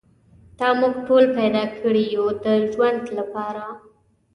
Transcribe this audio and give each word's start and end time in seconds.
تا 0.57 0.67
موږ 0.79 0.93
ټول 1.07 1.23
پیدا 1.37 1.63
کړي 1.77 2.03
یو 2.15 2.25
د 2.43 2.45
ژوند 2.71 3.03
لپاره. 3.17 3.65